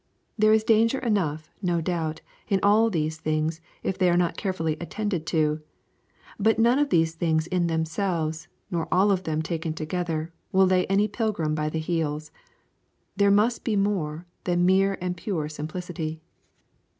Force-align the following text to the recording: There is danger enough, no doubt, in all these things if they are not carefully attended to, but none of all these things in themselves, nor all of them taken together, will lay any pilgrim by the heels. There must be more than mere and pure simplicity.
There 0.35 0.51
is 0.51 0.63
danger 0.63 0.97
enough, 0.97 1.51
no 1.61 1.79
doubt, 1.79 2.21
in 2.47 2.59
all 2.63 2.89
these 2.89 3.19
things 3.19 3.61
if 3.83 3.99
they 3.99 4.09
are 4.09 4.17
not 4.17 4.35
carefully 4.35 4.75
attended 4.81 5.27
to, 5.27 5.61
but 6.39 6.57
none 6.57 6.79
of 6.79 6.85
all 6.87 6.89
these 6.89 7.13
things 7.13 7.45
in 7.45 7.67
themselves, 7.67 8.47
nor 8.71 8.91
all 8.91 9.11
of 9.11 9.25
them 9.25 9.43
taken 9.43 9.73
together, 9.75 10.33
will 10.51 10.65
lay 10.65 10.87
any 10.87 11.07
pilgrim 11.07 11.53
by 11.53 11.69
the 11.69 11.77
heels. 11.77 12.31
There 13.15 13.29
must 13.29 13.63
be 13.63 13.75
more 13.75 14.25
than 14.45 14.65
mere 14.65 14.97
and 14.99 15.15
pure 15.15 15.47
simplicity. 15.47 16.19